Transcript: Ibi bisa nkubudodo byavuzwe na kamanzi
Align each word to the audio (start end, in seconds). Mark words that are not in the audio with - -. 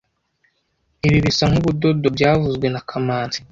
Ibi 1.07 1.19
bisa 1.25 1.43
nkubudodo 1.51 2.07
byavuzwe 2.15 2.65
na 2.73 2.81
kamanzi 2.89 3.39